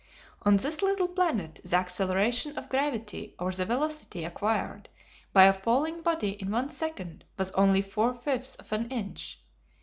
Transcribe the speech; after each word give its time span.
On 0.41 0.57
this 0.57 0.81
little 0.81 1.07
planet 1.07 1.59
the 1.63 1.75
acceleration 1.75 2.57
of 2.57 2.69
gravity 2.69 3.35
or 3.37 3.51
the 3.51 3.67
velocity 3.67 4.23
acquired 4.23 4.89
by 5.31 5.43
a 5.43 5.53
falling 5.53 6.01
body 6.01 6.31
in 6.41 6.49
one 6.49 6.71
second 6.71 7.23
was 7.37 7.51
only 7.51 7.83
four 7.83 8.11
fifths 8.15 8.55
of 8.55 8.71
an 8.71 8.89
inch. 8.89 9.43